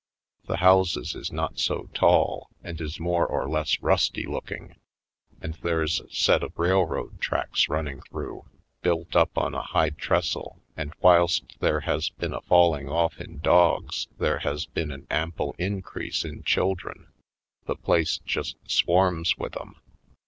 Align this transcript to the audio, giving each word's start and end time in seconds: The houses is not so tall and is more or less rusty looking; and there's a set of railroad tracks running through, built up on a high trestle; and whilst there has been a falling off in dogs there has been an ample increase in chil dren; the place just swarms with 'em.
The 0.45 0.57
houses 0.57 1.13
is 1.13 1.31
not 1.31 1.59
so 1.59 1.87
tall 1.93 2.49
and 2.63 2.81
is 2.81 2.99
more 2.99 3.27
or 3.27 3.47
less 3.47 3.79
rusty 3.83 4.25
looking; 4.25 4.77
and 5.39 5.53
there's 5.61 5.99
a 5.99 6.09
set 6.09 6.41
of 6.41 6.57
railroad 6.57 7.19
tracks 7.21 7.69
running 7.69 8.01
through, 8.09 8.45
built 8.81 9.15
up 9.15 9.37
on 9.37 9.53
a 9.53 9.61
high 9.61 9.91
trestle; 9.91 10.59
and 10.75 10.91
whilst 11.01 11.55
there 11.59 11.81
has 11.81 12.09
been 12.09 12.33
a 12.33 12.41
falling 12.41 12.89
off 12.89 13.21
in 13.21 13.41
dogs 13.41 14.07
there 14.17 14.39
has 14.39 14.65
been 14.65 14.89
an 14.91 15.05
ample 15.11 15.53
increase 15.59 16.25
in 16.25 16.41
chil 16.41 16.73
dren; 16.73 17.09
the 17.67 17.75
place 17.75 18.17
just 18.25 18.55
swarms 18.65 19.37
with 19.37 19.55
'em. 19.61 19.75